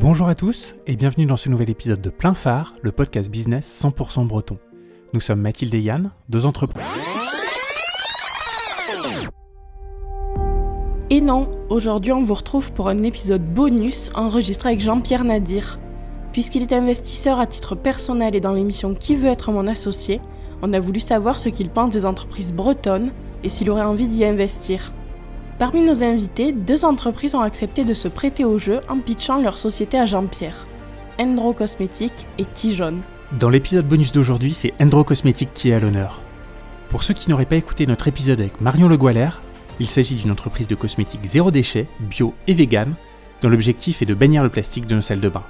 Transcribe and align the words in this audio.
Bonjour 0.00 0.28
à 0.28 0.34
tous 0.34 0.76
et 0.86 0.96
bienvenue 0.96 1.26
dans 1.26 1.36
ce 1.36 1.50
nouvel 1.50 1.68
épisode 1.68 2.00
de 2.00 2.08
Plein 2.08 2.32
Phare, 2.32 2.72
le 2.80 2.90
podcast 2.90 3.30
business 3.30 3.82
100% 3.84 4.26
breton. 4.26 4.56
Nous 5.12 5.20
sommes 5.20 5.42
Mathilde 5.42 5.74
et 5.74 5.80
Yann, 5.80 6.10
deux 6.30 6.46
entreprises. 6.46 6.82
Et 11.10 11.20
non, 11.20 11.50
aujourd'hui 11.68 12.12
on 12.12 12.24
vous 12.24 12.32
retrouve 12.32 12.72
pour 12.72 12.88
un 12.88 12.96
épisode 13.02 13.44
bonus 13.44 14.10
enregistré 14.14 14.70
avec 14.70 14.80
Jean-Pierre 14.80 15.24
Nadir. 15.24 15.78
Puisqu'il 16.32 16.62
est 16.62 16.72
investisseur 16.72 17.38
à 17.38 17.44
titre 17.44 17.74
personnel 17.74 18.34
et 18.34 18.40
dans 18.40 18.54
l'émission 18.54 18.94
Qui 18.94 19.16
veut 19.16 19.28
être 19.28 19.52
mon 19.52 19.66
associé, 19.66 20.22
on 20.62 20.72
a 20.72 20.80
voulu 20.80 21.00
savoir 21.00 21.38
ce 21.38 21.50
qu'il 21.50 21.68
pense 21.68 21.92
des 21.92 22.06
entreprises 22.06 22.54
bretonnes 22.54 23.12
et 23.44 23.50
s'il 23.50 23.68
aurait 23.68 23.82
envie 23.82 24.08
d'y 24.08 24.24
investir. 24.24 24.94
Parmi 25.60 25.82
nos 25.82 26.02
invités, 26.02 26.52
deux 26.52 26.86
entreprises 26.86 27.34
ont 27.34 27.42
accepté 27.42 27.84
de 27.84 27.92
se 27.92 28.08
prêter 28.08 28.46
au 28.46 28.56
jeu 28.56 28.80
en 28.88 28.98
pitchant 28.98 29.42
leur 29.42 29.58
société 29.58 29.98
à 29.98 30.06
Jean-Pierre. 30.06 30.66
Endro 31.18 31.52
Cosmétiques 31.52 32.26
et 32.38 32.46
Tijon. 32.46 32.94
Dans 33.38 33.50
l'épisode 33.50 33.86
bonus 33.86 34.10
d'aujourd'hui, 34.10 34.54
c'est 34.54 34.72
Endro 34.80 35.04
Cosmétiques 35.04 35.52
qui 35.52 35.68
est 35.68 35.74
à 35.74 35.78
l'honneur. 35.78 36.22
Pour 36.88 37.02
ceux 37.02 37.12
qui 37.12 37.28
n'auraient 37.28 37.44
pas 37.44 37.56
écouté 37.56 37.86
notre 37.86 38.08
épisode 38.08 38.40
avec 38.40 38.62
Marion 38.62 38.88
Le 38.88 38.96
Goualer, 38.96 39.38
il 39.80 39.86
s'agit 39.86 40.14
d'une 40.14 40.30
entreprise 40.30 40.66
de 40.66 40.74
cosmétiques 40.74 41.26
zéro 41.26 41.50
déchet, 41.50 41.86
bio 42.00 42.32
et 42.46 42.54
vegan, 42.54 42.94
dont 43.42 43.50
l'objectif 43.50 44.00
est 44.00 44.06
de 44.06 44.14
bannir 44.14 44.42
le 44.42 44.48
plastique 44.48 44.86
de 44.86 44.94
nos 44.94 45.02
salles 45.02 45.20
de 45.20 45.28
bain. 45.28 45.44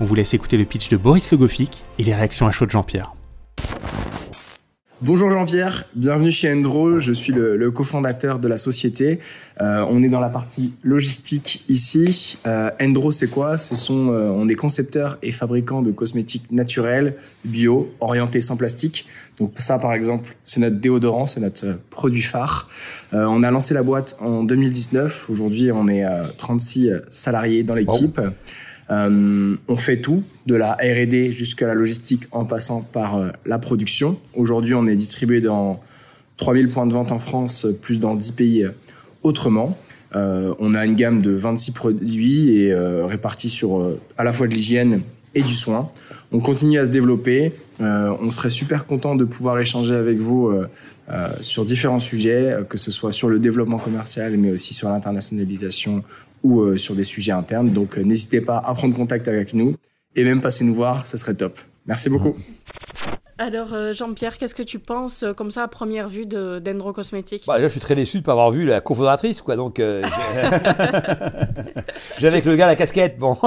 On 0.00 0.04
vous 0.04 0.14
laisse 0.14 0.34
écouter 0.34 0.58
le 0.58 0.66
pitch 0.66 0.90
de 0.90 0.98
Boris 0.98 1.30
Legofic 1.32 1.82
et 1.98 2.04
les 2.04 2.14
réactions 2.14 2.46
à 2.46 2.50
chaud 2.50 2.66
de 2.66 2.72
Jean-Pierre. 2.72 3.14
Bonjour 5.02 5.30
Jean-Pierre, 5.30 5.86
bienvenue 5.94 6.30
chez 6.30 6.52
Endro, 6.52 6.98
je 6.98 7.14
suis 7.14 7.32
le, 7.32 7.56
le 7.56 7.70
cofondateur 7.70 8.38
de 8.38 8.46
la 8.48 8.58
société. 8.58 9.18
Euh, 9.62 9.82
on 9.88 10.02
est 10.02 10.10
dans 10.10 10.20
la 10.20 10.28
partie 10.28 10.74
logistique 10.82 11.64
ici. 11.70 12.36
Euh, 12.46 12.70
Endro 12.78 13.10
c'est 13.10 13.28
quoi? 13.28 13.56
Ce 13.56 13.74
sont, 13.74 14.12
euh, 14.12 14.28
On 14.28 14.46
est 14.50 14.56
concepteurs 14.56 15.16
et 15.22 15.32
fabricants 15.32 15.80
de 15.80 15.90
cosmétiques 15.90 16.52
naturels, 16.52 17.16
bio, 17.46 17.90
orientés 18.00 18.42
sans 18.42 18.58
plastique. 18.58 19.06
Donc 19.38 19.54
ça 19.56 19.78
par 19.78 19.94
exemple 19.94 20.36
c'est 20.44 20.60
notre 20.60 20.76
déodorant, 20.76 21.24
c'est 21.24 21.40
notre 21.40 21.66
euh, 21.66 21.74
produit 21.88 22.20
phare. 22.20 22.68
Euh, 23.14 23.24
on 23.24 23.42
a 23.42 23.50
lancé 23.50 23.72
la 23.72 23.82
boîte 23.82 24.18
en 24.20 24.44
2019, 24.44 25.30
aujourd'hui 25.30 25.72
on 25.72 25.88
est 25.88 26.04
36 26.36 26.90
salariés 27.08 27.62
dans 27.62 27.74
l'équipe. 27.74 28.20
Euh, 28.90 29.56
on 29.68 29.76
fait 29.76 30.00
tout, 30.00 30.22
de 30.46 30.54
la 30.54 30.72
R&D 30.72 31.32
jusqu'à 31.32 31.66
la 31.66 31.74
logistique 31.74 32.24
en 32.32 32.44
passant 32.44 32.82
par 32.82 33.16
euh, 33.16 33.28
la 33.46 33.58
production. 33.58 34.18
Aujourd'hui, 34.34 34.74
on 34.74 34.86
est 34.86 34.96
distribué 34.96 35.40
dans 35.40 35.80
3000 36.38 36.68
points 36.68 36.86
de 36.86 36.92
vente 36.92 37.12
en 37.12 37.20
France, 37.20 37.66
plus 37.82 38.00
dans 38.00 38.14
10 38.14 38.32
pays 38.32 38.64
euh, 38.64 38.70
autrement. 39.22 39.76
On 40.12 40.74
a 40.74 40.86
une 40.86 40.96
gamme 40.96 41.22
de 41.22 41.30
26 41.30 41.70
produits 41.70 42.56
et 42.56 42.74
répartis 42.74 43.48
sur 43.48 43.96
à 44.18 44.24
la 44.24 44.32
fois 44.32 44.48
de 44.48 44.52
l'hygiène 44.52 45.02
et 45.36 45.42
du 45.42 45.54
soin. 45.54 45.92
On 46.32 46.40
continue 46.40 46.80
à 46.80 46.84
se 46.84 46.90
développer. 46.90 47.52
on 47.78 48.28
serait 48.32 48.50
super 48.50 48.86
content 48.86 49.14
de 49.14 49.24
pouvoir 49.24 49.60
échanger 49.60 49.94
avec 49.94 50.18
vous 50.18 50.50
sur 51.42 51.64
différents 51.64 52.00
sujets, 52.00 52.56
que 52.68 52.76
ce 52.76 52.90
soit 52.90 53.12
sur 53.12 53.28
le 53.28 53.38
développement 53.38 53.78
commercial, 53.78 54.36
mais 54.36 54.50
aussi 54.50 54.74
sur 54.74 54.88
l'internationalisation 54.88 56.02
ou 56.42 56.60
euh, 56.60 56.76
sur 56.76 56.94
des 56.94 57.04
sujets 57.04 57.32
internes. 57.32 57.70
Donc 57.70 57.98
euh, 57.98 58.02
n'hésitez 58.02 58.40
pas 58.40 58.58
à 58.58 58.74
prendre 58.74 58.94
contact 58.94 59.28
avec 59.28 59.54
nous 59.54 59.76
et 60.16 60.24
même 60.24 60.40
passer 60.40 60.64
nous 60.64 60.74
voir, 60.74 61.06
ce 61.06 61.16
serait 61.16 61.34
top. 61.34 61.58
Merci 61.86 62.10
beaucoup. 62.10 62.36
Alors 63.40 63.72
euh, 63.72 63.94
Jean-Pierre, 63.94 64.36
qu'est-ce 64.36 64.54
que 64.54 64.62
tu 64.62 64.78
penses 64.78 65.22
euh, 65.22 65.32
comme 65.32 65.50
ça 65.50 65.62
à 65.62 65.68
première 65.68 66.08
vue 66.08 66.26
de 66.26 66.58
d'Endro 66.58 66.92
Cosmétiques 66.92 67.44
bah, 67.46 67.58
Là, 67.58 67.68
je 67.68 67.70
suis 67.70 67.80
très 67.80 67.94
déçu 67.94 68.18
de 68.18 68.20
ne 68.20 68.26
pas 68.26 68.32
avoir 68.32 68.50
vu 68.50 68.66
la 68.66 68.82
cofondatrice, 68.82 69.40
quoi. 69.40 69.56
Donc, 69.56 69.80
euh, 69.80 70.02
j'ai 72.18 72.26
avec 72.26 72.44
le 72.44 72.54
gars 72.54 72.66
la 72.66 72.76
casquette. 72.76 73.18
Bon, 73.18 73.38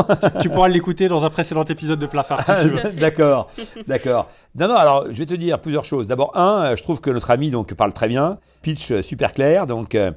Tu 0.42 0.50
pourras 0.50 0.68
l'écouter 0.68 1.08
dans 1.10 1.24
un 1.24 1.30
précédent 1.30 1.64
épisode 1.66 2.00
de 2.00 2.08
Plafard 2.08 2.42
si 2.42 2.52
tu 2.64 2.70
veux. 2.70 2.92
d'accord, 3.00 3.52
d'accord. 3.86 4.30
Non, 4.56 4.68
non. 4.68 4.74
Alors, 4.74 5.06
je 5.12 5.20
vais 5.20 5.28
te 5.28 5.36
dire 5.36 5.62
plusieurs 5.62 5.86
choses. 5.86 6.08
D'abord, 6.08 6.36
un, 6.36 6.76
je 6.76 6.82
trouve 6.82 7.00
que 7.00 7.12
notre 7.12 7.30
ami 7.30 7.52
donc 7.52 7.72
parle 7.76 7.94
très 7.94 8.08
bien, 8.08 8.40
pitch 8.64 9.00
super 9.02 9.32
clair, 9.32 9.68
donc 9.68 9.94
euh, 9.94 10.12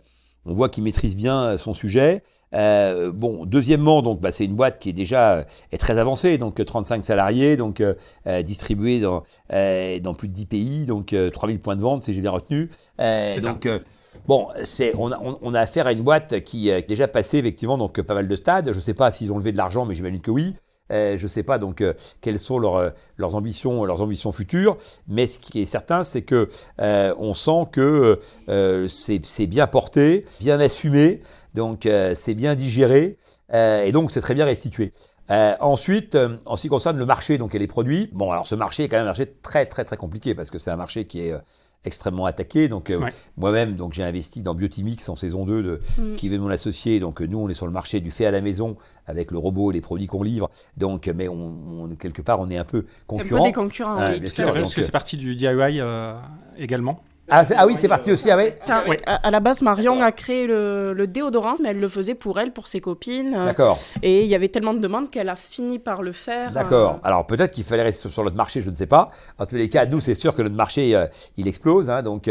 on 0.46 0.54
voit 0.54 0.70
qu'il 0.70 0.84
maîtrise 0.84 1.14
bien 1.14 1.58
son 1.58 1.74
sujet. 1.74 2.22
Euh, 2.56 3.12
bon, 3.12 3.44
deuxièmement, 3.44 4.02
donc 4.02 4.20
bah, 4.20 4.32
c'est 4.32 4.44
une 4.44 4.54
boîte 4.56 4.78
qui 4.78 4.90
est 4.90 4.94
déjà 4.94 5.34
euh, 5.34 5.44
est 5.72 5.78
très 5.78 5.98
avancée, 5.98 6.38
donc 6.38 6.58
euh, 6.60 6.64
35 6.64 7.04
salariés, 7.04 7.56
donc 7.56 7.80
euh, 7.80 7.94
euh, 8.26 8.42
distribués 8.42 9.00
dans 9.00 9.22
euh, 9.52 10.00
dans 10.00 10.14
plus 10.14 10.28
de 10.28 10.32
10 10.32 10.46
pays, 10.46 10.84
donc 10.86 11.12
euh, 11.12 11.30
3000 11.30 11.60
points 11.60 11.76
de 11.76 11.82
vente, 11.82 12.02
si 12.02 12.14
j'ai 12.14 12.20
bien 12.20 12.30
retenu. 12.30 12.70
Euh, 13.00 13.40
donc 13.40 13.66
euh, 13.66 13.78
Bon, 14.26 14.48
c'est 14.64 14.92
on 14.98 15.12
a, 15.12 15.20
on, 15.22 15.38
on 15.42 15.54
a 15.54 15.60
affaire 15.60 15.86
à 15.86 15.92
une 15.92 16.02
boîte 16.02 16.40
qui 16.40 16.70
euh, 16.70 16.78
est 16.78 16.88
déjà 16.88 17.06
passé 17.06 17.38
effectivement 17.38 17.78
donc 17.78 17.98
euh, 17.98 18.02
pas 18.02 18.14
mal 18.14 18.26
de 18.26 18.36
stades. 18.36 18.72
Je 18.72 18.80
sais 18.80 18.94
pas 18.94 19.12
s'ils 19.12 19.32
ont 19.32 19.38
levé 19.38 19.52
de 19.52 19.56
l'argent, 19.56 19.84
mais 19.84 19.94
j'imagine 19.94 20.20
que 20.20 20.30
oui. 20.30 20.54
Euh, 20.92 21.18
je 21.18 21.26
sais 21.26 21.42
pas 21.42 21.58
donc 21.58 21.80
euh, 21.80 21.94
quelles 22.20 22.38
sont 22.38 22.60
leurs, 22.60 22.76
euh, 22.76 22.90
leurs 23.16 23.34
ambitions 23.34 23.84
leurs 23.84 24.02
ambitions 24.02 24.30
futures, 24.30 24.76
mais 25.08 25.26
ce 25.26 25.40
qui 25.40 25.60
est 25.60 25.66
certain 25.66 26.04
c'est 26.04 26.22
que 26.22 26.48
euh, 26.80 27.12
on 27.18 27.32
sent 27.32 27.66
que 27.72 28.20
euh, 28.48 28.86
c'est 28.88 29.20
c'est 29.24 29.48
bien 29.48 29.66
porté, 29.66 30.24
bien 30.38 30.60
assumé, 30.60 31.22
donc 31.56 31.86
euh, 31.86 32.14
c'est 32.14 32.34
bien 32.34 32.54
digéré 32.54 33.16
euh, 33.52 33.82
et 33.84 33.90
donc 33.92 34.12
c'est 34.12 34.20
très 34.20 34.34
bien 34.34 34.44
restitué. 34.44 34.92
Euh, 35.30 35.54
ensuite, 35.60 36.14
euh, 36.14 36.36
en 36.46 36.54
ce 36.54 36.62
qui 36.62 36.68
concerne 36.68 36.98
le 36.98 37.06
marché 37.06 37.36
donc 37.38 37.54
et 37.56 37.58
les 37.58 37.66
produits, 37.66 38.08
bon 38.12 38.30
alors 38.30 38.46
ce 38.46 38.54
marché 38.54 38.84
est 38.84 38.88
quand 38.88 38.96
même 38.96 39.06
un 39.06 39.08
marché 39.08 39.26
très 39.42 39.66
très 39.66 39.84
très 39.84 39.96
compliqué 39.96 40.34
parce 40.36 40.50
que 40.50 40.58
c'est 40.58 40.70
un 40.70 40.76
marché 40.76 41.04
qui 41.06 41.26
est 41.26 41.32
euh, 41.32 41.38
extrêmement 41.84 42.26
attaqué. 42.26 42.68
Donc 42.68 42.90
euh, 42.90 42.98
Ouais. 43.00 43.12
moi-même 43.36 43.74
donc 43.74 43.92
j'ai 43.92 44.04
investi 44.04 44.42
dans 44.42 44.54
Biotimix 44.54 45.08
en 45.08 45.16
saison 45.16 45.44
2 45.44 45.62
de 45.64 45.80
Mm. 45.98 46.14
qui 46.14 46.28
veut 46.28 46.38
mon 46.38 46.48
associé. 46.48 47.00
Donc 47.00 47.20
nous 47.20 47.38
on 47.38 47.48
est 47.48 47.54
sur 47.54 47.66
le 47.66 47.72
marché 47.72 47.98
du 48.00 48.12
fait 48.12 48.26
à 48.26 48.30
la 48.30 48.40
maison 48.40 48.76
avec 49.06 49.32
le 49.32 49.38
robot 49.38 49.72
et 49.72 49.74
les 49.74 49.80
produits 49.80 50.06
qu'on 50.06 50.22
livre. 50.22 50.48
Donc 50.76 51.10
mais 51.12 51.26
on, 51.26 51.34
on- 51.82 51.88
quelque 51.96 52.22
part 52.22 52.38
on 52.38 52.48
est 52.48 52.58
un 52.58 52.64
peu 52.64 52.84
C'est 52.86 53.16
un 53.16 53.18
peu 53.18 53.22
concurrent. 53.24 53.44
des 53.46 53.52
concurrents, 53.52 54.10
oui, 54.12 54.20
bien 54.20 54.30
sûr. 54.30 54.52
Parce 54.52 54.74
que 54.74 54.82
c'est 54.82 54.92
parti 54.92 55.16
du 55.16 55.34
DIY 55.34 55.80
euh, 55.80 56.14
également? 56.56 57.02
Ah, 57.28 57.42
ah 57.56 57.66
oui 57.66 57.74
c'est 57.78 57.88
parti 57.88 58.12
aussi 58.12 58.30
ah 58.30 58.36
ouais. 58.36 58.56
Tiens, 58.64 58.84
à, 59.06 59.26
à 59.26 59.30
la 59.30 59.40
base, 59.40 59.60
Marion 59.62 60.00
a 60.00 60.12
créé 60.12 60.46
le, 60.46 60.92
le 60.92 61.06
déodorant, 61.06 61.56
mais 61.62 61.70
elle 61.70 61.80
le 61.80 61.88
faisait 61.88 62.14
pour 62.14 62.38
elle, 62.38 62.52
pour 62.52 62.68
ses 62.68 62.80
copines. 62.80 63.34
euh, 63.34 63.46
D'accord. 63.46 63.78
Et 64.02 64.22
il 64.24 64.28
y 64.28 64.34
avait 64.34 64.48
tellement 64.48 64.74
de 64.74 64.78
demandes 64.78 65.10
qu'elle 65.10 65.28
a 65.28 65.36
fini 65.36 65.78
par 65.78 66.02
le 66.02 66.12
faire. 66.12 66.52
D'accord. 66.52 66.92
euh, 67.02 67.08
Alors 67.08 67.26
peut-être 67.26 67.50
qu'il 67.50 67.64
fallait 67.64 67.82
rester 67.82 68.08
sur, 68.08 68.22
notre 68.24 68.36
marché, 68.36 68.60
je 68.60 68.70
ne 68.70 68.74
sais 68.74 68.86
pas. 68.86 69.10
En 69.38 69.46
tous 69.46 69.56
les 69.56 69.68
cas, 69.68 69.86
nous, 69.86 70.00
c'est 70.00 70.14
sûr 70.14 70.34
que 70.34 70.42
notre 70.42 70.54
marché, 70.54 70.94
euh, 70.94 71.06
il 71.36 71.48
explose. 71.48 71.90
Hein, 71.90 72.02
donc 72.02 72.30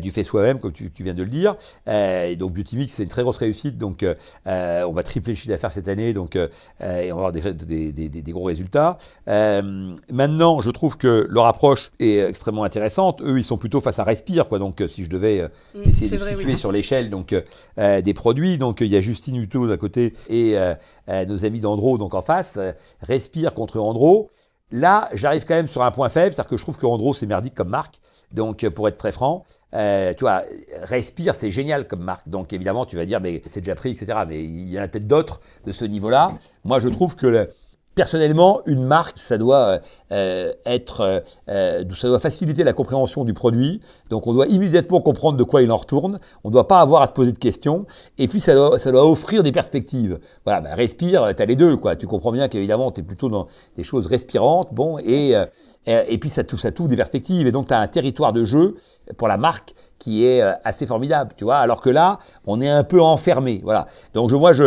du 0.00 0.10
fait 0.10 0.22
soi-même, 0.24 0.60
comme 0.60 0.72
tu, 0.72 0.90
tu 0.90 1.02
viens 1.02 1.14
de 1.14 1.22
le 1.22 1.28
dire. 1.28 1.56
Euh, 1.88 2.26
et 2.28 2.36
donc 2.36 2.52
Beautymix, 2.52 2.92
c'est 2.92 3.02
une 3.02 3.08
très 3.08 3.22
grosse 3.22 3.38
réussite. 3.38 3.76
Donc 3.76 4.04
on 4.46 4.92
va 4.92 5.02
tripler 5.02 5.32
le 5.32 5.36
chiffre 5.36 5.50
d'affaires 5.50 5.72
cette 5.72 5.88
année. 5.88 6.12
Donc 6.12 6.36
et 6.36 7.12
on 7.12 7.16
va 7.20 7.28
avoir 7.28 7.32
des, 7.32 7.40
des, 7.52 7.92
des, 7.92 8.08
des- 8.08 8.22
des 8.22 8.32
gros 8.32 8.44
résultats. 8.44 8.98
Euh, 9.28 9.94
maintenant, 10.12 10.60
je 10.60 10.70
trouve 10.70 10.96
que 10.96 11.26
leur 11.28 11.46
approche 11.46 11.90
est 12.00 12.18
extrêmement 12.18 12.64
intéressante. 12.64 13.20
Eux, 13.22 13.38
ils 13.38 13.44
sont 13.44 13.58
plutôt 13.58 13.80
face 13.80 13.98
à 13.98 14.04
Respire, 14.22 14.48
quoi. 14.48 14.58
Donc 14.58 14.80
euh, 14.80 14.88
si 14.88 15.04
je 15.04 15.10
devais 15.10 15.40
euh, 15.40 15.48
mm, 15.74 15.88
essayer 15.88 16.10
de 16.10 16.16
vrai, 16.16 16.30
situer 16.30 16.52
oui. 16.52 16.58
sur 16.58 16.72
l'échelle 16.72 17.10
donc 17.10 17.34
euh, 17.78 18.00
des 18.00 18.14
produits. 18.14 18.58
Donc 18.58 18.80
il 18.80 18.86
y 18.88 18.96
a 18.96 19.00
Justine 19.00 19.36
Hutto 19.36 19.66
d'un 19.66 19.76
côté 19.76 20.12
et 20.28 20.56
euh, 20.56 20.74
euh, 21.08 21.24
nos 21.26 21.44
amis 21.44 21.60
d'Andro 21.60 21.98
donc 21.98 22.14
en 22.14 22.22
face. 22.22 22.58
Respire 23.00 23.54
contre 23.54 23.78
Andro. 23.80 24.30
Là, 24.74 25.10
j'arrive 25.12 25.44
quand 25.44 25.54
même 25.54 25.66
sur 25.68 25.82
un 25.82 25.90
point 25.90 26.08
faible, 26.08 26.32
c'est-à-dire 26.32 26.48
que 26.48 26.56
je 26.56 26.62
trouve 26.62 26.78
que 26.78 26.86
Andro 26.86 27.12
c'est 27.12 27.26
merdique 27.26 27.54
comme 27.54 27.68
marque. 27.68 27.96
Donc 28.32 28.66
pour 28.70 28.88
être 28.88 28.96
très 28.96 29.12
franc, 29.12 29.44
euh, 29.74 30.14
tu 30.14 30.24
vois, 30.24 30.42
Respire 30.82 31.34
c'est 31.34 31.50
génial 31.50 31.86
comme 31.86 32.02
marque. 32.02 32.28
Donc 32.28 32.52
évidemment 32.52 32.86
tu 32.86 32.96
vas 32.96 33.04
dire 33.04 33.20
mais 33.20 33.42
c'est 33.44 33.60
déjà 33.60 33.74
pris 33.74 33.90
etc. 33.90 34.20
Mais 34.26 34.42
il 34.42 34.70
y 34.70 34.78
en 34.78 34.82
a 34.82 34.88
peut-être 34.88 35.06
d'autres 35.06 35.40
de 35.66 35.72
ce 35.72 35.84
niveau-là. 35.84 36.38
Moi 36.64 36.80
je 36.80 36.88
trouve 36.88 37.16
que 37.16 37.48
Personnellement, 37.94 38.62
une 38.64 38.84
marque, 38.84 39.18
ça 39.18 39.36
doit 39.36 39.66
euh, 39.66 39.78
euh, 40.12 40.52
être, 40.64 41.00
euh, 41.02 41.20
euh, 41.50 41.84
ça 41.94 42.08
doit 42.08 42.20
faciliter 42.20 42.64
la 42.64 42.72
compréhension 42.72 43.22
du 43.22 43.34
produit. 43.34 43.82
Donc, 44.08 44.26
on 44.26 44.32
doit 44.32 44.46
immédiatement 44.46 45.02
comprendre 45.02 45.36
de 45.36 45.44
quoi 45.44 45.60
il 45.60 45.70
en 45.70 45.76
retourne. 45.76 46.18
On 46.42 46.48
ne 46.48 46.52
doit 46.52 46.68
pas 46.68 46.80
avoir 46.80 47.02
à 47.02 47.06
se 47.06 47.12
poser 47.12 47.32
de 47.32 47.38
questions. 47.38 47.84
Et 48.16 48.28
puis, 48.28 48.40
ça 48.40 48.54
doit, 48.54 48.78
ça 48.78 48.92
doit 48.92 49.06
offrir 49.06 49.42
des 49.42 49.52
perspectives. 49.52 50.18
Voilà, 50.46 50.62
bah, 50.62 50.74
respire, 50.74 51.34
tu 51.36 51.42
as 51.42 51.46
les 51.46 51.56
deux, 51.56 51.76
quoi. 51.76 51.94
Tu 51.94 52.06
comprends 52.06 52.32
bien 52.32 52.48
qu'évidemment, 52.48 52.90
tu 52.92 53.02
es 53.02 53.04
plutôt 53.04 53.28
dans 53.28 53.46
des 53.76 53.82
choses 53.82 54.06
respirantes, 54.06 54.72
bon, 54.72 54.98
et 54.98 55.36
euh, 55.36 55.44
et, 55.86 56.18
puis 56.18 56.30
ça 56.30 56.44
touche 56.44 56.60
ça 56.60 56.70
tout 56.70 56.86
des 56.86 56.96
perspectives. 56.96 57.46
Et 57.46 57.52
donc, 57.52 57.68
tu 57.68 57.74
as 57.74 57.78
un 57.80 57.88
territoire 57.88 58.32
de 58.32 58.44
jeu 58.44 58.76
pour 59.16 59.26
la 59.28 59.36
marque 59.36 59.74
qui 59.98 60.24
est 60.24 60.42
euh, 60.42 60.52
assez 60.64 60.86
formidable, 60.86 61.32
tu 61.36 61.44
vois. 61.44 61.58
Alors 61.58 61.80
que 61.80 61.90
là, 61.90 62.18
on 62.44 62.60
est 62.60 62.68
un 62.68 62.84
peu 62.84 63.00
enfermé, 63.00 63.60
voilà. 63.62 63.86
Donc, 64.14 64.30
je, 64.30 64.36
moi, 64.36 64.52
je, 64.52 64.64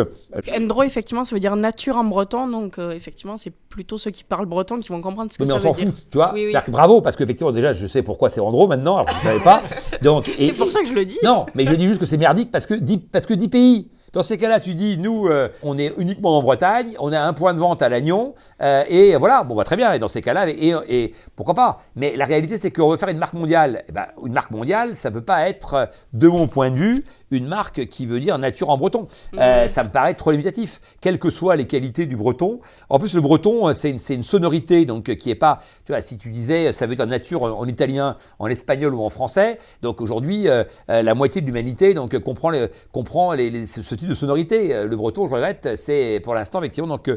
Endro, 0.55 0.83
effectivement, 0.83 1.23
ça 1.23 1.35
veut 1.35 1.39
dire 1.39 1.55
nature 1.55 1.97
en 1.97 2.03
breton. 2.03 2.47
Donc, 2.47 2.77
euh, 2.77 2.91
effectivement, 2.91 3.37
c'est 3.37 3.51
plutôt 3.51 3.97
ceux 3.97 4.11
qui 4.11 4.23
parlent 4.23 4.45
breton 4.45 4.79
qui 4.79 4.89
vont 4.89 5.01
comprendre 5.01 5.31
ce 5.31 5.37
que 5.37 5.43
mais 5.43 5.47
ça 5.49 5.55
on 5.55 5.57
veut 5.57 5.63
s'en 5.63 5.71
dire. 5.71 5.87
fout, 5.87 6.07
tu 6.09 6.17
vois. 6.17 6.31
Oui, 6.33 6.41
oui. 6.41 6.45
C'est-à-dire 6.47 6.65
que 6.65 6.71
bravo, 6.71 7.01
parce 7.01 7.15
qu'effectivement, 7.15 7.51
déjà, 7.51 7.73
je 7.73 7.87
sais 7.87 8.01
pourquoi 8.01 8.29
c'est 8.29 8.39
Andro 8.39 8.67
maintenant, 8.67 8.95
alors 8.95 9.07
que 9.07 9.13
je 9.13 9.19
ne 9.19 9.23
savais 9.23 9.43
pas. 9.43 9.63
Donc, 10.01 10.31
C'est 10.37 10.53
pour 10.53 10.71
ça 10.71 10.81
que 10.81 10.87
je 10.87 10.93
le 10.93 11.05
dis. 11.05 11.19
Non, 11.23 11.45
mais 11.55 11.65
je 11.65 11.73
dis 11.73 11.87
juste 11.87 11.99
que 11.99 12.05
c'est 12.05 12.17
merdique 12.17 12.51
parce 12.51 12.65
que 12.65 12.73
10, 12.73 12.97
parce 13.11 13.25
que 13.25 13.33
10 13.33 13.47
pays. 13.49 13.89
Dans 14.15 14.23
ces 14.23 14.37
cas-là, 14.37 14.61
tu 14.61 14.75
dis, 14.75 14.97
nous, 14.97 15.27
euh, 15.27 15.49
on 15.61 15.77
est 15.77 15.91
uniquement 15.97 16.37
en 16.37 16.41
Bretagne, 16.41 16.95
on 16.99 17.11
a 17.11 17.19
un 17.19 17.33
point 17.33 17.53
de 17.53 17.59
vente 17.59 17.81
à 17.81 17.89
Lannion, 17.89 18.33
euh, 18.61 18.81
et 18.87 19.17
voilà, 19.17 19.43
bon, 19.43 19.55
bah, 19.55 19.65
très 19.65 19.75
bien. 19.75 19.91
Et 19.91 19.99
dans 19.99 20.07
ces 20.07 20.21
cas-là, 20.21 20.45
et, 20.47 21.13
pourquoi 21.35 21.53
pas 21.53 21.81
Mais 21.97 22.15
la 22.15 22.23
réalité, 22.23 22.57
c'est 22.57 22.71
qu'on 22.71 22.89
veut 22.89 22.95
faire 22.95 23.09
une 23.09 23.17
marque 23.17 23.33
mondiale. 23.33 23.83
Eh 23.89 23.91
ben, 23.91 24.05
une 24.25 24.31
marque 24.31 24.51
mondiale, 24.51 24.95
ça 24.95 25.11
peut 25.11 25.19
pas 25.19 25.49
être, 25.49 25.89
de 26.13 26.29
mon 26.29 26.47
point 26.47 26.71
de 26.71 26.77
vue, 26.77 27.03
une 27.35 27.47
marque 27.47 27.87
qui 27.87 28.05
veut 28.05 28.19
dire 28.19 28.37
nature 28.37 28.69
en 28.69 28.77
breton. 28.77 29.07
Euh, 29.37 29.67
ça 29.67 29.83
me 29.83 29.89
paraît 29.89 30.13
trop 30.13 30.31
limitatif, 30.31 30.79
quelles 31.01 31.19
que 31.19 31.29
soient 31.29 31.55
les 31.55 31.65
qualités 31.65 32.05
du 32.05 32.15
breton. 32.15 32.59
En 32.89 32.99
plus, 32.99 33.13
le 33.13 33.21
breton, 33.21 33.73
c'est 33.73 33.91
une, 33.91 33.99
une, 34.09 34.23
sonorité, 34.23 34.85
donc 34.85 35.15
qui 35.15 35.29
est 35.29 35.35
pas, 35.35 35.59
tu 35.85 35.91
vois, 35.91 36.01
si 36.01 36.17
tu 36.17 36.29
disais, 36.29 36.71
ça 36.73 36.87
veut 36.87 36.95
dire 36.95 37.07
nature 37.07 37.43
en, 37.43 37.65
italien, 37.67 38.17
en 38.39 38.47
espagnol 38.47 38.93
ou 38.95 39.03
en 39.03 39.09
français. 39.09 39.59
Donc 39.81 40.01
aujourd'hui, 40.01 40.47
la 40.87 41.15
moitié 41.15 41.41
de 41.41 41.45
l'humanité 41.45 41.93
donc 41.93 42.17
comprend, 42.19 42.51
comprend 42.91 43.33
les, 43.33 43.65
ce 43.65 43.95
type 43.95 44.09
de 44.09 44.15
sonorité. 44.15 44.85
Le 44.85 44.95
breton, 44.95 45.27
je 45.27 45.33
regrette, 45.33 45.69
c'est 45.75 46.19
pour 46.23 46.33
l'instant 46.33 46.59
effectivement 46.59 46.87
donc 46.87 47.09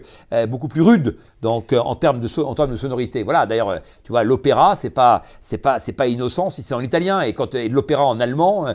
beaucoup 0.48 0.68
plus 0.68 0.82
rude, 0.82 1.16
donc 1.42 1.72
en 1.72 1.94
termes 1.94 2.20
de 2.20 2.28
en 2.40 2.54
termes 2.54 2.70
de 2.70 2.76
sonorité. 2.76 3.22
Voilà. 3.22 3.46
D'ailleurs, 3.46 3.80
tu 4.04 4.12
vois, 4.12 4.24
l'opéra, 4.24 4.76
c'est 4.76 4.90
pas 4.90 5.22
c'est 5.40 5.58
pas 5.58 5.78
c'est 5.78 5.92
pas 5.92 6.06
innocent 6.06 6.50
si 6.50 6.62
c'est 6.62 6.74
en 6.74 6.80
italien 6.80 7.20
et 7.20 7.32
quand 7.32 7.54
et 7.54 7.68
l'opéra 7.68 8.04
en 8.04 8.20
allemand, 8.20 8.66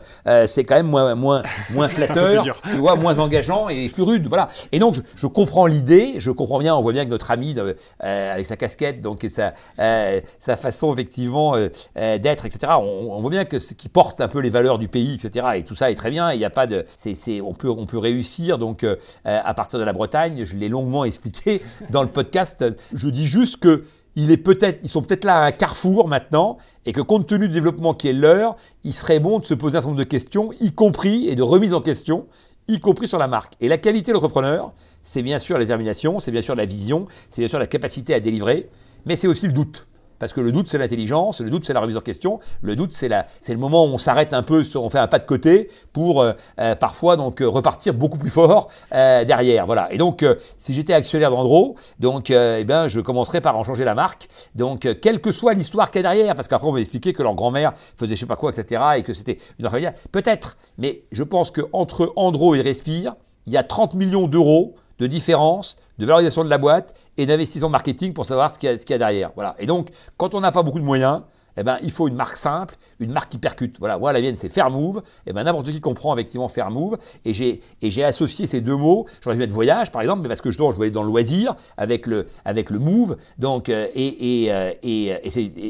c'est 0.48 0.64
quand 0.64 0.76
même 0.76 0.88
moins 0.88 1.16
moins 1.16 1.33
moins 1.70 1.88
flatteur, 1.88 2.46
tu 2.64 2.78
vois, 2.78 2.96
moins 2.96 3.20
engageant 3.20 3.70
et 3.70 3.90
plus 3.90 4.04
rude. 4.04 4.28
Voilà. 4.28 4.50
Et 4.72 4.80
donc 4.80 4.96
je, 5.16 5.28
comprends 5.28 5.66
l'idée, 5.66 6.16
je 6.18 6.32
comprends 6.32 6.60
bien. 6.60 6.76
On 6.76 6.82
voit 6.82 6.94
bien 6.94 7.06
que 7.06 7.10
notre 7.10 7.32
ami 7.32 7.56
avec 8.00 8.46
sa 8.46 8.58
casquette, 8.58 9.02
donc 9.02 9.24
et 9.24 9.30
sa 9.30 9.54
sa 9.78 10.56
façon 10.56 10.94
effectivement 10.94 11.56
d'être, 11.96 12.46
etc. 12.46 12.74
On, 12.78 13.08
on, 13.12 13.22
voit 13.22 13.30
bien 13.30 13.46
que 13.46 13.60
ce 13.60 13.74
qui 13.74 13.90
porte 13.90 14.22
un 14.22 14.28
peu 14.28 14.40
les 14.40 14.50
valeurs 14.50 14.78
du 14.78 14.88
pays, 14.88 15.16
etc. 15.16 15.48
Et 15.56 15.64
tout 15.64 15.76
ça 15.76 15.92
est 15.92 15.96
très 15.96 16.12
bien. 16.12 16.32
Il 16.32 16.40
n'y 16.40 16.46
a 16.46 16.50
pas 16.50 16.68
de, 16.68 16.86
c'est, 16.98 17.42
on 17.42 17.54
peut, 17.54 17.70
on 17.70 17.86
peut 17.86 17.98
réussir. 17.98 18.58
Donc, 18.58 18.84
euh, 18.84 18.96
à 19.24 19.54
partir 19.54 19.80
de 19.80 19.84
la 19.84 19.94
Bretagne, 19.94 20.46
je 20.46 20.56
l'ai 20.56 20.70
longuement 20.70 21.06
expliqué 21.06 21.62
dans 21.90 22.04
le 22.04 22.10
podcast. 22.10 22.66
Je 22.94 23.10
dis 23.10 23.26
juste 23.26 23.58
que 23.58 23.84
il 24.16 24.32
est 24.32 24.48
ils 24.84 24.90
sont 24.90 25.02
peut-être 25.02 25.26
là 25.26 25.44
à 25.44 25.46
un 25.48 25.52
carrefour 25.52 26.08
maintenant, 26.08 26.58
et 26.86 26.94
que 26.94 27.02
compte 27.02 27.28
tenu 27.28 27.48
du 27.48 27.54
développement 27.54 27.94
qui 27.94 28.10
est 28.10 28.14
leur, 28.14 28.56
il 28.84 28.94
serait 28.94 29.20
bon 29.20 29.40
de 29.40 29.46
se 29.46 29.54
poser 29.54 29.78
un 29.78 29.82
certain 29.82 29.90
nombre 29.90 30.04
de 30.04 30.08
questions, 30.08 30.52
y 30.60 30.72
compris 30.74 31.28
et 31.28 31.36
de 31.36 31.44
remise 31.44 31.74
en 31.74 31.82
question, 31.82 32.28
y 32.68 32.80
compris 32.80 33.08
sur 33.08 33.18
la 33.18 33.28
marque. 33.28 33.54
Et 33.62 33.68
la 33.68 33.78
qualité 33.78 34.12
de 34.12 34.14
l'entrepreneur, 34.14 34.74
c'est 35.02 35.22
bien 35.22 35.40
sûr 35.40 35.58
la 35.58 35.64
détermination, 35.64 36.20
c'est 36.20 36.32
bien 36.32 36.42
sûr 36.42 36.56
la 36.56 36.66
vision, 36.66 37.08
c'est 37.30 37.42
bien 37.42 37.50
sûr 37.50 37.60
la 37.60 37.68
capacité 37.68 38.14
à 38.14 38.20
délivrer, 38.20 38.70
mais 39.06 39.16
c'est 39.16 39.28
aussi 39.28 39.48
le 39.48 39.54
doute. 39.54 39.88
Parce 40.24 40.32
que 40.32 40.40
le 40.40 40.54
doute, 40.54 40.70
c'est 40.70 40.78
l'intelligence, 40.78 41.42
le 41.42 41.50
doute, 41.50 41.66
c'est 41.66 41.74
la 41.74 41.82
remise 41.82 41.98
en 41.98 42.00
question, 42.00 42.40
le 42.62 42.78
doute, 42.78 42.94
c'est 42.94 43.10
le 43.10 43.58
moment 43.58 43.84
où 43.84 43.90
on 43.90 43.98
s'arrête 43.98 44.34
un 44.34 44.42
peu, 44.42 44.64
on 44.76 44.90
fait 44.90 44.98
un 44.98 45.08
pas 45.08 45.20
de 45.20 45.26
côté 45.26 45.70
pour 45.92 46.22
euh, 46.22 46.32
euh, 46.62 46.76
parfois 46.76 47.18
donc 47.18 47.42
euh, 47.42 47.50
repartir 47.50 47.94
beaucoup 47.94 48.18
plus 48.18 48.30
fort 48.30 48.70
derrière. 48.90 49.66
Voilà. 49.66 49.92
Et 49.92 49.98
donc, 49.98 50.26
si 50.58 50.74
j'étais 50.74 50.94
actionnaire 50.94 51.30
d'Andro, 51.30 51.76
donc, 52.00 52.30
eh 52.30 52.64
ben, 52.64 52.88
je 52.88 53.02
commencerais 53.02 53.42
par 53.42 53.58
en 53.58 53.66
changer 53.66 53.84
la 53.84 53.96
marque. 53.96 54.30
Donc, 54.56 54.88
quelle 55.02 55.20
que 55.20 55.34
soit 55.34 55.56
l'histoire 55.56 55.92
qu'il 55.92 56.02
y 56.02 56.06
a 56.06 56.10
derrière, 56.14 56.36
parce 56.36 56.48
qu'après, 56.48 56.70
on 56.70 56.72
va 56.72 56.80
expliquer 56.80 57.12
que 57.12 57.22
leur 57.22 57.36
grand-mère 57.36 57.74
faisait 57.98 58.16
je 58.16 58.22
sais 58.22 58.26
pas 58.26 58.38
quoi, 58.38 58.54
etc., 58.54 58.82
et 58.96 59.04
que 59.04 59.12
c'était 59.12 59.40
une 59.60 59.70
familiale. 59.70 59.96
Peut-être, 60.14 60.56
mais 60.78 61.04
je 61.12 61.24
pense 61.24 61.52
qu'entre 61.52 62.14
Andro 62.16 62.56
et 62.56 62.62
Respire, 62.62 63.16
il 63.46 63.52
y 63.52 63.58
a 63.58 63.64
30 63.64 63.96
millions 63.96 64.28
d'euros 64.28 64.76
de 65.00 65.08
différence 65.08 65.76
de 65.98 66.06
valorisation 66.06 66.44
de 66.44 66.50
la 66.50 66.58
boîte 66.58 66.94
et 67.18 67.26
d'investissement 67.26 67.70
marketing 67.70 68.14
pour 68.14 68.26
savoir 68.26 68.52
ce 68.52 68.60
qu'il 68.60 68.70
y, 68.70 68.94
a 68.94 68.98
derrière. 68.98 69.32
Voilà. 69.36 69.56
Et 69.60 69.66
donc, 69.66 69.90
quand 70.18 70.36
on 70.36 70.40
n'a 70.40 70.52
pas 70.52 70.64
beaucoup 70.64 70.80
de 70.80 70.86
moyens, 70.86 71.22
eh 71.58 71.64
ben, 71.64 71.78
il 71.82 71.92
faut 71.92 72.08
une 72.08 72.16
marque 72.16 72.36
simple, 72.36 72.76
une 73.00 73.12
marque 73.12 73.32
qui 73.32 73.38
percute. 73.38 73.78
Voilà, 73.80 73.98
moi, 73.98 74.14
la 74.14 74.22
mienne, 74.22 74.36
c'est 74.38 74.50
Fairmove. 74.50 74.98
Et 75.26 75.30
eh 75.30 75.34
ben, 75.34 75.44
n'importe 75.44 75.72
qui 75.72 75.80
comprend 75.80 76.14
effectivement 76.16 76.48
Fairmove. 76.48 76.98
Et 77.26 77.34
j'ai, 77.34 77.62
et 77.82 77.92
j'ai 77.92 78.04
associé 78.04 78.48
ces 78.48 78.62
deux 78.62 78.76
mots. 78.76 79.06
J'aurais 79.22 79.36
pu 79.36 79.40
mettre 79.40 79.54
voyage, 79.54 79.92
par 79.92 80.02
exemple, 80.02 80.22
mais 80.24 80.28
parce 80.28 80.42
que 80.42 80.52
je, 80.52 80.58
voulais 80.58 80.74
aller 80.82 80.92
dans 80.92 81.04
le 81.04 81.10
loisir 81.10 81.56
avec 81.78 82.08
le, 82.08 82.28
avec 82.46 82.70
le 82.70 82.80
move. 82.80 83.18
Donc, 83.38 83.70
euh, 83.70 83.88
et, 83.94 84.46
et, 84.46 84.54
euh, 84.54 84.74
et, 84.82 85.08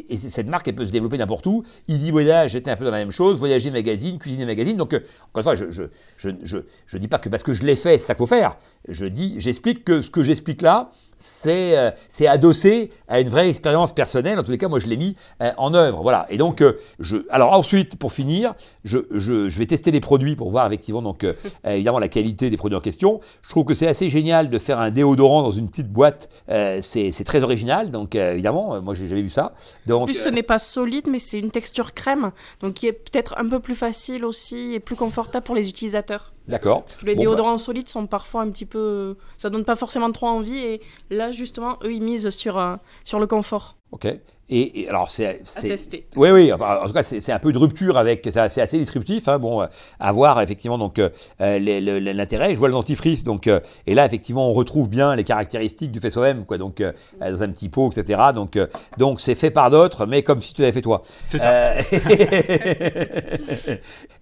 et, 0.10 0.18
cette 0.18 0.48
marque, 0.48 0.72
peut 0.74 0.86
se 0.86 0.92
développer 0.92 1.18
n'importe 1.18 1.46
où. 1.46 1.64
Easy 1.88 2.12
Voyage, 2.12 2.52
j'étais 2.52 2.72
un 2.72 2.76
peu 2.76 2.86
dans 2.86 2.92
la 2.92 2.98
même 2.98 3.12
chose. 3.12 3.38
Voyager 3.38 3.72
magazine, 3.72 4.18
cuisiner 4.18 4.46
magazine. 4.46 4.78
Donc, 4.78 4.94
euh, 4.94 5.00
encore 5.34 5.38
une 5.38 5.44
fois, 5.44 5.56
je, 5.56 5.72
je, 5.72 5.84
je, 6.18 6.30
je, 6.44 6.58
je 6.86 6.98
dis 6.98 7.08
pas 7.08 7.20
que 7.20 7.30
parce 7.30 7.44
que 7.44 7.54
je 7.54 7.64
l'ai 7.64 7.76
fait, 7.76 7.98
c'est 7.98 8.06
ça 8.06 8.14
qu'il 8.14 8.20
faut 8.20 8.28
faire. 8.28 8.58
Je 8.88 9.06
dis, 9.06 9.36
j'explique 9.40 9.84
que 9.84 10.02
ce 10.02 10.10
que 10.10 10.24
j'explique 10.24 10.62
là, 10.62 10.92
c'est 11.24 11.78
euh, 11.78 11.90
c'est 12.10 12.28
adossé 12.28 12.90
à 13.08 13.22
une 13.22 13.30
vraie 13.30 13.48
expérience 13.50 13.94
personnelle. 13.94 14.38
En 14.38 14.44
tous 14.44 14.52
les 14.52 14.58
cas, 14.58 14.68
moi, 14.68 14.80
je 14.80 14.88
l'ai 14.88 14.98
mis 14.98 15.16
euh, 15.42 15.52
en 15.58 15.74
œuvre. 15.74 16.02
Voilà. 16.02 16.28
Et 16.30 16.36
donc, 16.36 16.60
euh, 16.60 16.74
je, 17.00 17.16
alors 17.30 17.54
ensuite, 17.54 17.96
pour 17.96 18.12
finir, 18.12 18.54
je, 18.84 18.98
je, 19.10 19.48
je, 19.50 19.60
vais 19.60 19.66
tester 19.66 19.92
les 19.92 20.02
produits 20.02 20.36
pour 20.36 20.52
voir 20.52 20.68
effectivement, 20.68 21.02
donc, 21.02 21.26
évidemment, 21.64 22.00
la 22.00 22.10
qualité 22.10 22.50
des 22.50 22.58
produits 22.58 22.78
en 22.78 22.82
question. 22.82 23.22
Je 23.42 23.50
trouve 23.50 23.64
que 23.64 23.74
c'est 23.74 23.88
assez 23.88 24.10
génial 24.10 24.50
de 24.50 24.60
faire 24.60 24.80
un 24.80 24.92
déodorant 24.92 25.44
dans 25.44 25.52
une 25.52 25.70
petite 25.70 25.90
boîte. 25.90 26.30
c'est 26.50 27.24
très 27.26 27.42
original. 27.44 27.90
Donc, 27.90 28.16
évidemment, 28.16 28.82
moi, 28.82 28.94
j'ai 28.94 29.08
jamais 29.08 29.22
vu 29.22 29.30
ça. 29.30 29.54
Donc, 29.88 30.02
en 30.02 30.06
plus, 30.06 30.16
ce 30.16 30.30
n'est 30.30 30.44
pas 30.44 30.60
solide, 30.60 31.08
mais 31.10 31.20
c'est 31.20 31.40
une 31.40 31.52
texture 31.52 31.94
crème, 31.94 32.32
donc 32.60 32.74
qui 32.74 32.88
est 32.88 32.94
peut-être 32.94 33.36
un 33.38 33.48
peu 33.48 33.62
plus 33.62 33.76
facile 33.76 34.26
aussi 34.26 34.74
et 34.74 34.82
plus 34.82 34.98
confortable 34.98 35.46
pour 35.46 35.56
les 35.56 35.70
utilisateurs. 35.70 36.34
D'accord. 36.48 36.84
Parce 36.84 36.98
que 36.98 37.06
les 37.06 37.16
déodorants 37.16 37.54
bah. 37.54 37.58
solides 37.58 37.88
sont 37.88 38.06
parfois 38.06 38.42
un 38.42 38.52
petit 38.52 38.66
peu, 38.66 39.16
ça 39.38 39.50
donne 39.50 39.66
pas 39.66 39.76
forcément 39.76 40.12
trop 40.12 40.28
envie 40.28 40.58
et 40.58 40.82
Là, 41.10 41.32
justement, 41.32 41.78
eux, 41.84 41.94
ils 41.94 42.02
misent 42.02 42.30
sur, 42.30 42.58
euh, 42.58 42.76
sur 43.06 43.20
le 43.20 43.28
confort. 43.28 43.78
Ok. 43.94 44.08
Et, 44.50 44.88
alors, 44.90 45.10
c'est. 45.10 45.40
tester. 45.62 46.06
Oui, 46.16 46.30
oui. 46.30 46.52
En 46.52 46.86
tout 46.86 46.94
cas, 46.94 47.02
c'est 47.02 47.32
un 47.32 47.40
peu 47.40 47.52
de 47.52 47.58
rupture 47.58 47.98
avec. 47.98 48.28
C'est 48.30 48.62
assez 48.62 48.78
disruptif. 48.78 49.28
Hein, 49.28 49.40
bon, 49.40 49.66
à 50.00 50.12
voir, 50.12 50.40
effectivement, 50.42 50.78
donc, 50.78 51.00
euh, 51.00 51.10
l'intérêt. 51.40 52.54
Je 52.54 52.60
vois 52.60 52.68
le 52.68 52.74
dentifrice. 52.74 53.24
Donc, 53.24 53.48
euh, 53.48 53.62
et 53.88 53.96
là, 53.96 54.06
effectivement, 54.06 54.50
on 54.50 54.54
retrouve 54.54 54.90
bien 54.90 55.16
les 55.16 55.24
caractéristiques 55.24 55.92
du 55.92 56.00
FSOM, 56.00 56.46
quoi. 56.46 56.58
Donc, 56.58 56.84
dans 57.20 57.42
un 57.44 57.48
petit 57.50 57.70
pot, 57.70 57.90
etc. 57.98 58.20
Donc, 58.36 58.60
donc 58.98 59.22
c'est 59.22 59.36
fait 59.36 59.50
par 59.50 59.72
d'autres, 59.72 60.06
mais 60.06 60.24
comme 60.24 60.42
si 60.42 60.54
tu 60.54 60.62
l'avais 60.62 60.74
fait 60.74 60.82
toi. 60.82 61.02
C'est 61.26 61.40
ça. 61.40 61.74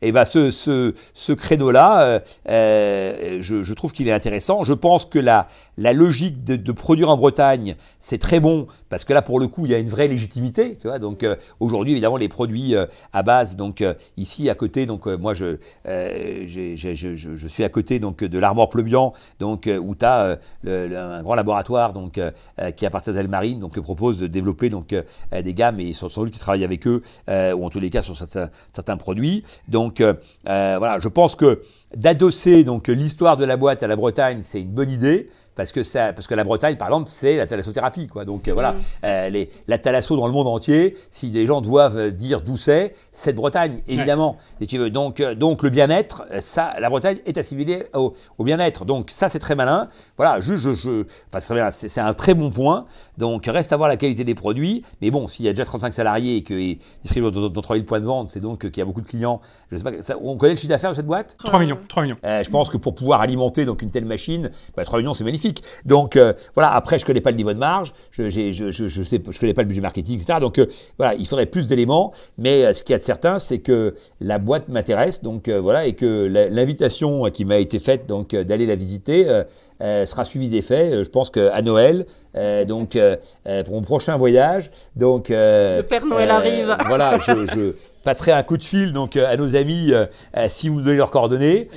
et 0.02 0.12
ben, 0.12 0.24
ce, 0.24 0.52
ce, 0.52 0.94
ce 1.14 1.34
créneau-là, 1.34 2.22
je, 2.48 3.64
je, 3.64 3.74
trouve 3.74 3.92
qu'il 3.92 4.08
est 4.08 4.14
intéressant. 4.14 4.64
Je 4.64 4.74
pense 4.74 5.06
que 5.06 5.20
la, 5.20 5.48
la 5.78 5.94
logique 5.94 6.44
de, 6.44 6.56
de 6.56 6.72
produire 6.72 7.10
en 7.10 7.18
Bretagne, 7.18 7.76
c'est 8.00 8.20
très 8.20 8.40
bon, 8.40 8.68
parce 8.90 9.04
que 9.04 9.14
là, 9.14 9.22
pour 9.22 9.40
le 9.40 9.48
coup, 9.48 9.61
il 9.66 9.72
y 9.72 9.76
a 9.76 9.80
une 9.80 9.90
vraie 9.90 10.08
légitimité. 10.08 10.78
Donc 11.00 11.24
euh, 11.24 11.36
aujourd'hui, 11.60 11.94
évidemment, 11.94 12.18
les 12.18 12.30
produits 12.30 12.76
euh, 12.76 12.86
à 13.14 13.24
base, 13.24 13.56
donc 13.56 13.82
euh, 13.82 13.94
ici 14.18 14.50
à 14.50 14.56
côté, 14.56 14.86
donc 14.86 15.06
moi 15.06 15.34
je, 15.34 15.58
je, 15.86 16.76
je, 16.76 17.48
suis 17.48 17.64
à 17.64 17.70
côté 17.70 18.00
donc 18.00 18.24
de 18.24 18.40
l'Armor 18.40 18.70
Pleubian, 18.70 19.14
donc 19.40 19.70
où 19.82 19.96
tu 19.96 20.06
as 20.06 20.38
un 20.66 21.24
grand 21.24 21.36
laboratoire 21.36 21.94
donc 21.94 22.20
qui 22.76 22.86
appartient 22.86 23.10
à 23.10 23.24
Marine, 23.24 23.60
donc 23.60 23.80
propose 23.80 24.18
de 24.18 24.28
développer 24.28 24.70
donc 24.70 24.96
des 25.32 25.54
gammes 25.54 25.80
et 25.80 25.94
sans, 25.94 26.10
sans 26.10 26.24
doute 26.24 26.34
qui 26.34 26.40
travaillent 26.40 26.64
avec 26.64 26.88
eux 26.88 27.02
ou 27.28 27.66
en 27.66 27.70
tous 27.70 27.80
les 27.80 27.90
cas 27.90 28.02
sur 28.02 28.16
certains, 28.16 28.50
certains 28.74 28.98
produits. 28.98 29.44
Donc 29.68 30.02
voilà, 30.46 31.00
je 31.00 31.08
pense 31.08 31.36
que 31.36 31.62
d'adosser 31.96 32.64
donc 32.64 32.88
l'histoire 32.88 33.38
de 33.38 33.46
la 33.46 33.58
boîte 33.58 33.84
à 33.84 33.88
la 33.88 33.96
Bretagne, 33.96 34.42
c'est 34.42 34.62
une 34.62 34.72
bonne 34.72 34.92
idée 34.92 35.30
parce 35.56 35.72
que 35.72 35.84
ça, 35.84 36.14
parce 36.14 36.28
que 36.28 36.36
la 36.36 36.44
Bretagne, 36.44 36.78
par 36.78 36.88
exemple, 36.88 37.10
c'est 37.10 37.36
la 37.36 37.46
thalassothérapie, 37.46 38.08
quoi. 38.08 38.26
Donc 38.26 38.48
euh, 38.48 38.54
voilà, 38.54 38.74
mm. 38.74 38.78
euh, 39.06 39.30
les, 39.30 39.50
la 39.68 39.78
thalasso 39.78 40.16
dans 40.16 40.28
le 40.28 40.34
monde 40.34 40.48
entier, 40.48 40.98
si 41.10 41.30
des 41.32 41.46
gens 41.46 41.62
doivent 41.62 42.12
dire 42.12 42.42
d'où 42.42 42.58
c'est, 42.58 42.94
c'est 43.12 43.34
de 43.34 43.38
Bretagne, 43.38 43.82
évidemment. 43.88 44.38
Si 44.60 44.68
tu 44.68 44.78
veux, 44.78 44.90
donc 44.90 45.20
euh, 45.20 45.36
donc 45.36 45.64
le 45.64 45.70
bien-être, 45.70 46.24
ça, 46.40 46.74
la 46.80 46.90
Bretagne 46.90 47.20
est 47.26 47.38
assimilée 47.38 47.84
au, 47.94 48.14
au 48.38 48.44
bien-être. 48.44 48.86
Donc 48.86 49.10
ça, 49.12 49.30
c'est 49.30 49.40
très 49.40 49.56
malin. 49.56 49.90
Voilà, 50.18 50.40
juste, 50.40 50.64
je, 50.64 50.74
je, 50.74 51.06
enfin, 51.34 51.72
c'est 51.72 52.02
un 52.02 52.14
très 52.14 52.34
bon 52.34 52.50
point. 52.50 52.86
Donc 53.18 53.46
reste 53.46 53.74
à 53.74 53.78
voir 53.78 53.90
la 53.90 53.98
qualité 53.98 54.24
des 54.24 54.36
produits, 54.36 54.84
mais 55.02 55.12
bon, 55.12 55.28
s'il 55.28 55.46
y 55.46 55.50
a 55.50 55.52
déjà 55.52 55.66
35 55.66 55.94
salariés 55.94 56.38
et 56.38 56.44
qu'ils 56.44 56.80
distribuent 57.04 57.32
dans, 57.32 57.50
dans 57.50 57.62
3000 57.62 57.86
points 57.86 58.00
de 58.00 58.06
vente, 58.06 58.30
c'est 58.30 58.40
donc 58.40 58.62
qu'il 58.62 58.78
y 58.78 58.82
a 58.82 58.86
beaucoup 58.86 59.02
de 59.02 59.08
clients. 59.08 59.42
Je 59.72 59.78
sais 59.78 59.84
pas, 59.84 60.02
ça, 60.02 60.16
on 60.22 60.38
connaît 60.38 60.54
le 60.54 60.58
chiffre 60.58 60.70
d'affaires 60.70 60.92
de 60.92 60.96
cette 60.96 61.06
boîte? 61.06 61.36
3 61.44 61.60
millions, 61.60 61.80
3 61.88 62.04
millions. 62.04 62.18
je 62.24 62.50
pense 62.50 62.70
que 62.70 62.78
pour 62.78 62.96
pouvoir 62.96 63.22
alimenter 63.22 63.66
donc 63.66 63.82
une 63.82 63.92
telle 63.92 64.06
machine, 64.06 64.50
bah, 64.76 64.86
3 64.86 65.00
millions, 65.00 65.14
c'est 65.14 65.24
magnifique. 65.24 65.41
Donc 65.86 66.16
euh, 66.16 66.34
voilà, 66.56 66.74
après 66.74 67.00
je 67.00 67.06
connais 67.06 67.22
pas 67.22 67.32
le 67.32 67.38
niveau 67.38 67.54
de 67.54 67.60
marge, 67.60 67.94
je, 68.12 68.30
je, 68.30 68.52
je, 68.52 68.88
je 68.88 69.04
sais, 69.04 69.22
je 69.30 69.40
connais 69.40 69.54
pas 69.54 69.62
le 69.62 69.68
budget 69.68 69.82
marketing, 69.82 70.20
etc. 70.22 70.40
Donc 70.40 70.60
euh, 70.60 70.66
voilà, 70.98 71.16
il 71.16 71.28
faudrait 71.28 71.46
plus 71.46 71.68
d'éléments, 71.68 72.14
mais 72.38 72.66
euh, 72.66 72.74
ce 72.74 72.84
qu'il 72.84 72.94
y 72.94 72.96
a 72.96 73.00
de 73.00 73.04
certain, 73.04 73.40
c'est 73.40 73.60
que 73.60 73.96
la 74.20 74.40
boîte 74.40 74.70
m'intéresse, 74.70 75.22
donc 75.22 75.50
voilà, 75.50 75.86
et 75.86 75.94
que 75.94 76.28
l'invitation 76.52 77.30
qui 77.32 77.46
m'a 77.46 77.58
été 77.58 77.80
faite 77.80 78.08
donc 78.08 78.36
d'aller 78.36 78.66
la 78.66 78.76
visiter 78.76 79.28
sera 79.80 80.26
suivie 80.26 80.50
des 80.50 80.62
faits. 80.62 81.04
je 81.04 81.10
pense 81.10 81.30
qu'à 81.30 81.62
Noël, 81.62 82.06
donc 82.68 82.98
pour 83.66 83.74
mon 83.74 83.82
prochain 83.82 84.18
voyage, 84.18 84.72
donc 84.96 85.30
le 85.30 85.82
Père 85.82 86.06
Noël 86.06 86.30
arrive. 86.30 86.78
Voilà, 86.88 87.18
je, 87.20 87.74
passerai 88.04 88.32
un 88.32 88.42
coup 88.42 88.58
de 88.58 88.64
fil 88.64 88.94
donc 88.94 89.16
à 89.16 89.38
nos 89.38 89.56
amis 89.56 89.94
si 90.48 90.70
vous 90.70 90.80
me 90.80 90.84
donnez 90.84 90.98
leurs 90.98 91.12
coordonnées 91.12 91.70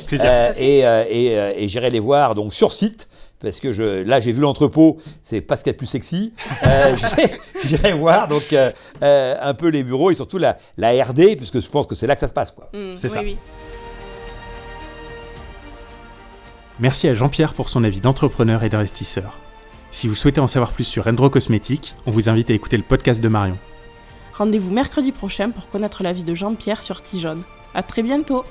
et, 0.59 0.79
et, 0.79 1.33
et 1.57 1.69
j'irai 1.69 1.91
les 1.91 2.01
voir 2.01 2.35
donc 2.35 2.55
sur 2.55 2.73
site 2.73 3.09
parce 3.41 3.61
que 3.61 3.73
je, 3.73 4.03
là 4.05 4.21
j'ai 4.21 4.33
vu 4.33 4.41
l'entrepôt, 4.41 4.99
c'est 5.23 5.41
pas 5.41 5.57
ce 5.57 5.65
qu'il 5.65 5.71
y 5.71 5.71
a 5.71 5.75
de 5.75 5.79
plus 5.79 5.87
sexy. 5.87 6.33
Euh, 6.67 6.97
J'irai 7.65 7.93
voir 7.93 8.29
donc 8.29 8.53
euh, 8.53 8.71
euh, 9.03 9.35
un 9.43 9.55
peu 9.55 9.69
les 9.69 9.85
bureaux 9.85 10.11
et 10.11 10.15
surtout 10.15 10.39
la, 10.39 10.57
la 10.77 10.91
RD, 11.05 11.37
puisque 11.37 11.61
je 11.61 11.69
pense 11.69 11.87
que 11.87 11.95
c'est 11.95 12.07
là 12.07 12.15
que 12.15 12.21
ça 12.21 12.29
se 12.29 12.33
passe. 12.33 12.55
Mmh, 12.73 12.93
c'est 12.97 13.09
ça. 13.09 13.21
Merci 16.81 17.09
à 17.09 17.15
Jean-Pierre 17.15 17.55
pour 17.55 17.69
son 17.69 17.85
avis 17.85 18.01
d'entrepreneur 18.01 18.65
et 18.65 18.69
d'investisseur. 18.69 19.39
Si 19.93 20.09
vous 20.09 20.17
souhaitez 20.17 20.41
en 20.41 20.49
savoir 20.49 20.73
plus 20.73 20.85
sur 20.85 21.07
Endro 21.07 21.31
Cosmétiques, 21.31 21.95
on 22.05 22.11
vous 22.11 22.29
invite 22.29 22.51
à 22.51 22.53
écouter 22.53 22.77
le 22.77 22.83
podcast 22.83 23.21
de 23.21 23.29
Marion. 23.29 23.57
Rendez-vous 24.37 24.73
mercredi 24.73 25.13
prochain 25.13 25.51
pour 25.51 25.69
connaître 25.69 26.03
l'avis 26.03 26.25
de 26.25 26.35
Jean-Pierre 26.35 26.83
sur 26.83 27.01
Tijon. 27.01 27.39
À 27.75 27.85
très 27.85 28.03
bientôt 28.03 28.45